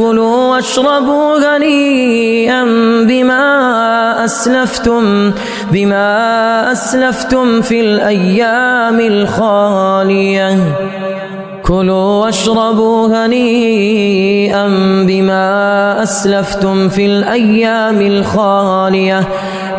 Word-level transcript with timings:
كلوا 0.00 0.52
واشربوا 0.56 1.56
هنيئا 1.56 2.64
بما 3.04 4.24
أسلفتم 4.24 5.32
بما 5.72 6.72
أسلفتم 6.72 7.60
في 7.60 7.80
الأيام 7.80 9.00
الخالية. 9.00 10.58
كلوا 11.62 12.24
واشربوا 12.24 13.26
هنيئا 13.26 14.66
بما 15.08 16.02
أسلفتم 16.02 16.88
في 16.88 17.06
الأيام 17.06 18.00
الخالية. 18.00 19.28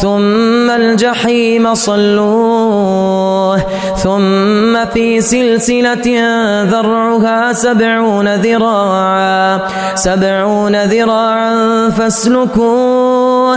ثم 0.00 0.70
الجحيم 0.70 1.74
صلوه 1.74 3.56
ثم 3.96 4.84
في 4.94 5.20
سلسلة 5.20 6.06
ذرعها 6.62 7.52
سبعون 7.52 8.34
ذراعا 8.34 9.60
سبعون 9.94 10.84
ذراعا 10.84 11.90
فاسلكوه 11.90 12.97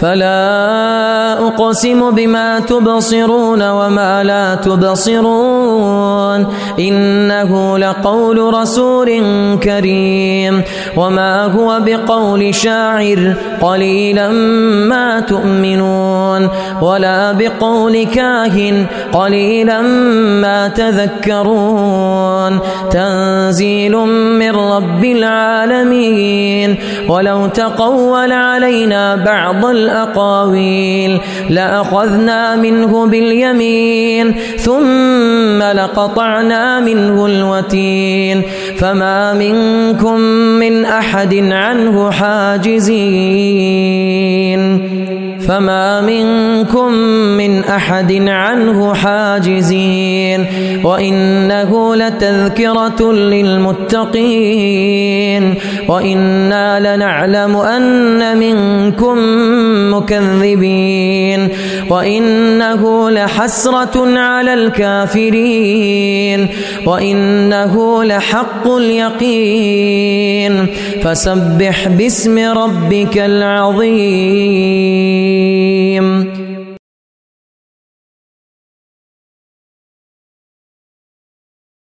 فلا 0.00 1.32
أقسم 1.46 2.10
بما 2.10 2.60
تبصرون 2.60 3.70
وما 3.70 4.24
لا 4.24 4.54
تبصرون 4.54 6.46
إنه 6.78 7.78
لقول 7.78 8.54
رسول 8.54 9.10
كريم 9.62 10.62
وما 10.96 11.44
هو 11.44 11.80
بقول 11.86 12.54
شاعر 12.54 13.34
قليلا 13.60 14.28
ما 14.88 15.20
تؤمنون 15.20 16.48
ولا 16.82 17.32
بقول 17.32 18.04
كاهن 18.04 18.86
قليلا 19.12 19.80
ما 20.40 20.68
تذكرون. 20.68 22.58
تنزيل 22.90 23.96
من 24.38 24.50
رب 24.50 25.04
العالمين. 25.04 26.76
ولو 27.08 27.46
تقول 27.46 28.32
علينا 28.32 29.16
بعض 29.16 29.64
الأقاويل 29.64 31.20
لأخذنا 31.50 32.56
منه 32.56 33.06
باليمين. 33.06 34.34
ثم 34.58 35.62
لقطعنا 35.62 36.80
منه 36.80 37.26
الوتين. 37.26 38.42
فما 38.78 39.32
منكم 39.32 40.20
من 40.60 40.84
أحد 40.84 41.34
عنه 41.34 42.10
حاجزين. 42.10 43.00
فما 45.48 46.00
منكم 46.00 46.69
من 47.36 47.64
أحد 47.64 48.12
عنه 48.28 48.94
حاجزين 48.94 50.46
وإنه 50.84 51.96
لتذكرة 51.96 53.12
للمتقين 54.20 54.80
وإنا 55.88 56.96
لنعلم 56.96 57.56
أن 57.56 58.38
منكم 58.38 59.18
مكذبين 59.94 61.48
وإنه 61.90 63.10
لحسرة 63.10 64.18
على 64.18 64.54
الكافرين 64.54 66.48
وإنه 66.86 68.04
لحق 68.04 68.68
اليقين 68.68 70.66
فسبح 71.02 71.88
باسم 71.88 72.38
ربك 72.38 73.18
العظيم 73.18 74.50